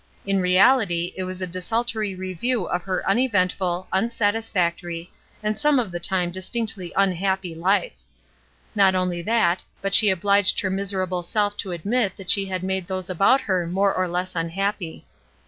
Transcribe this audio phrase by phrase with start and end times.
[0.25, 5.11] In reality it was a desultory review of her uneventful, unsatisfactory,
[5.43, 7.93] and some of the time distinctly unhappy life.
[8.73, 12.87] Not only that, but she obhged her miserable self to admit that she had made
[12.87, 15.05] those about her more or less unhappy.